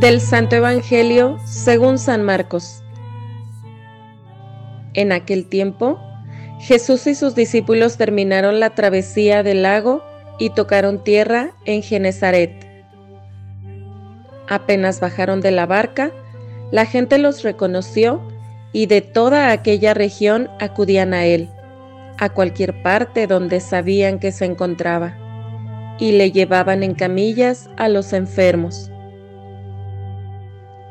[0.00, 2.84] Del Santo Evangelio según San Marcos.
[4.94, 5.98] En aquel tiempo,
[6.60, 10.04] Jesús y sus discípulos terminaron la travesía del lago
[10.38, 12.64] y tocaron tierra en Genezaret.
[14.48, 16.12] Apenas bajaron de la barca,
[16.70, 18.22] la gente los reconoció
[18.72, 21.48] y de toda aquella región acudían a él,
[22.18, 25.16] a cualquier parte donde sabían que se encontraba,
[25.98, 28.92] y le llevaban en camillas a los enfermos.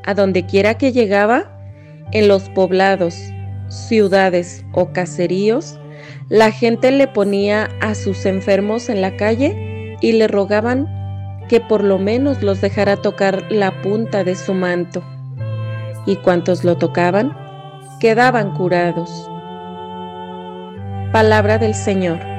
[0.07, 1.53] A donde quiera que llegaba,
[2.11, 3.15] en los poblados,
[3.67, 5.77] ciudades o caseríos,
[6.29, 10.87] la gente le ponía a sus enfermos en la calle y le rogaban
[11.49, 15.03] que por lo menos los dejara tocar la punta de su manto.
[16.05, 17.35] Y cuantos lo tocaban,
[17.99, 19.29] quedaban curados.
[21.11, 22.36] Palabra del Señor.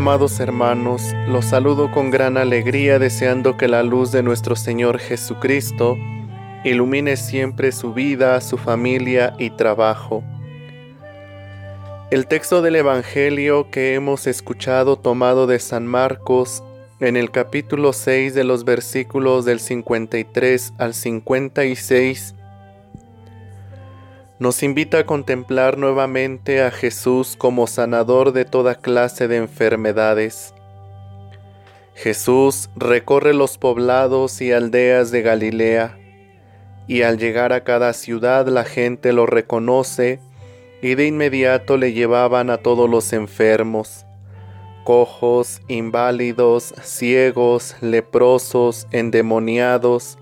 [0.00, 5.98] Amados hermanos, los saludo con gran alegría deseando que la luz de nuestro Señor Jesucristo
[6.64, 10.24] ilumine siempre su vida, su familia y trabajo.
[12.10, 16.64] El texto del Evangelio que hemos escuchado tomado de San Marcos
[17.00, 22.36] en el capítulo 6 de los versículos del 53 al 56
[24.40, 30.54] nos invita a contemplar nuevamente a Jesús como sanador de toda clase de enfermedades.
[31.94, 35.98] Jesús recorre los poblados y aldeas de Galilea,
[36.88, 40.20] y al llegar a cada ciudad la gente lo reconoce
[40.80, 44.06] y de inmediato le llevaban a todos los enfermos,
[44.84, 50.16] cojos, inválidos, ciegos, leprosos, endemoniados,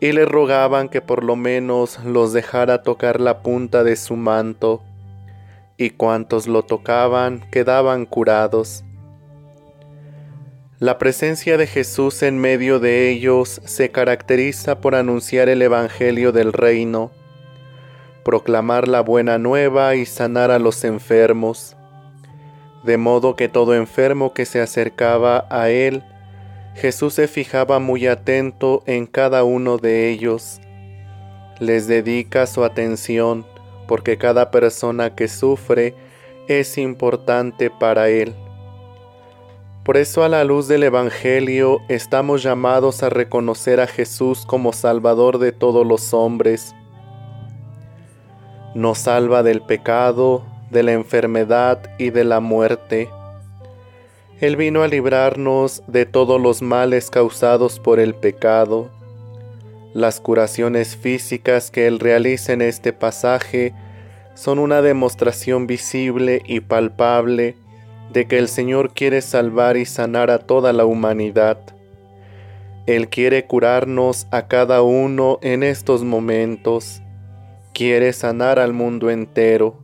[0.00, 4.82] y le rogaban que por lo menos los dejara tocar la punta de su manto,
[5.76, 8.84] y cuantos lo tocaban quedaban curados.
[10.78, 16.52] La presencia de Jesús en medio de ellos se caracteriza por anunciar el Evangelio del
[16.52, 17.10] reino,
[18.24, 21.76] proclamar la buena nueva y sanar a los enfermos,
[22.84, 26.04] de modo que todo enfermo que se acercaba a él
[26.80, 30.60] Jesús se fijaba muy atento en cada uno de ellos.
[31.58, 33.44] Les dedica su atención
[33.88, 35.96] porque cada persona que sufre
[36.46, 38.32] es importante para Él.
[39.82, 45.38] Por eso a la luz del Evangelio estamos llamados a reconocer a Jesús como Salvador
[45.38, 46.76] de todos los hombres.
[48.76, 53.10] Nos salva del pecado, de la enfermedad y de la muerte
[54.40, 58.88] él vino a librarnos de todos los males causados por el pecado.
[59.94, 63.74] Las curaciones físicas que Él realiza en este pasaje
[64.34, 67.56] son una demostración visible y palpable
[68.12, 71.58] de que el Señor quiere salvar y sanar a toda la humanidad.
[72.86, 77.02] Él quiere curarnos a cada uno en estos momentos.
[77.74, 79.82] Quiere sanar al mundo entero.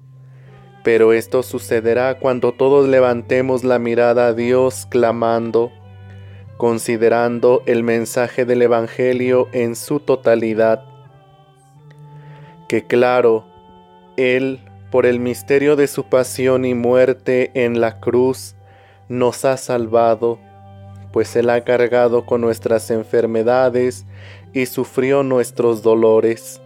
[0.84, 5.72] Pero esto sucederá cuando todos levantemos la mirada a Dios clamando,
[6.58, 10.84] considerando el mensaje del Evangelio en su totalidad.
[12.68, 13.46] Que claro,
[14.18, 18.54] Él, por el misterio de su pasión y muerte en la cruz,
[19.08, 20.38] nos ha salvado,
[21.12, 24.04] pues Él ha cargado con nuestras enfermedades
[24.52, 26.60] y sufrió nuestros dolores.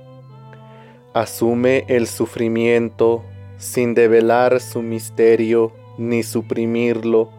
[1.14, 3.24] Asume el sufrimiento,
[3.58, 7.30] sin develar su misterio ni suprimirlo,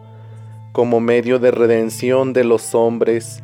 [0.72, 3.42] como medio de redención de los hombres,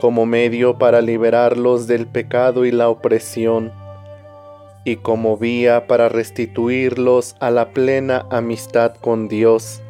[0.00, 3.72] como medio para liberarlos del pecado y la opresión,
[4.84, 9.82] y como vía para restituirlos a la plena amistad con Dios.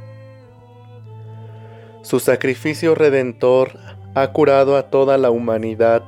[2.03, 3.79] Su sacrificio redentor
[4.15, 6.03] ha curado a toda la humanidad,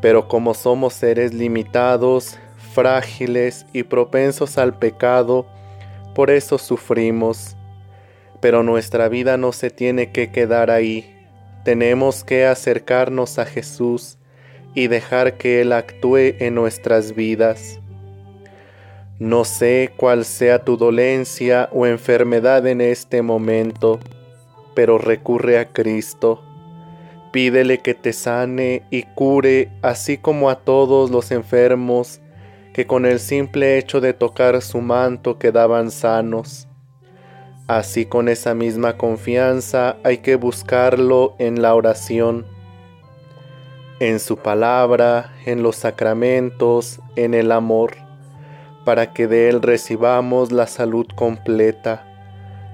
[0.00, 2.38] pero como somos seres limitados,
[2.72, 5.46] frágiles y propensos al pecado,
[6.14, 7.56] por eso sufrimos.
[8.40, 11.16] Pero nuestra vida no se tiene que quedar ahí.
[11.64, 14.18] Tenemos que acercarnos a Jesús
[14.74, 17.80] y dejar que Él actúe en nuestras vidas.
[19.18, 24.00] No sé cuál sea tu dolencia o enfermedad en este momento,
[24.74, 26.42] pero recurre a Cristo.
[27.30, 32.20] Pídele que te sane y cure, así como a todos los enfermos
[32.72, 36.68] que con el simple hecho de tocar su manto quedaban sanos.
[37.66, 42.46] Así con esa misma confianza hay que buscarlo en la oración.
[44.00, 47.96] en su palabra, en los sacramentos, en el amor,
[48.86, 52.06] para que de Él recibamos la salud completa,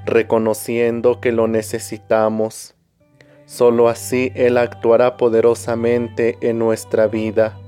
[0.05, 2.77] reconociendo que lo necesitamos.
[3.45, 7.59] Solo así Él actuará poderosamente en nuestra vida.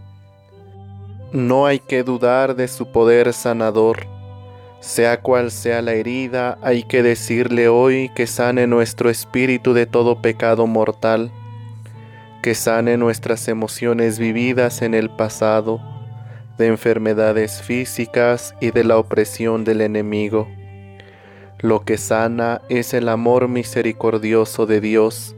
[1.32, 4.06] No hay que dudar de su poder sanador.
[4.80, 10.22] Sea cual sea la herida, hay que decirle hoy que sane nuestro espíritu de todo
[10.22, 11.32] pecado mortal
[12.42, 15.80] que sane nuestras emociones vividas en el pasado,
[16.56, 20.48] de enfermedades físicas y de la opresión del enemigo.
[21.58, 25.34] Lo que sana es el amor misericordioso de Dios.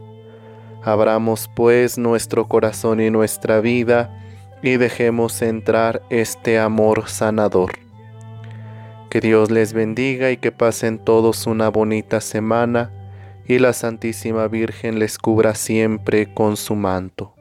[0.83, 4.17] Abramos pues nuestro corazón y nuestra vida
[4.61, 7.71] y dejemos entrar este amor sanador.
[9.09, 12.91] Que Dios les bendiga y que pasen todos una bonita semana
[13.45, 17.33] y la Santísima Virgen les cubra siempre con su manto.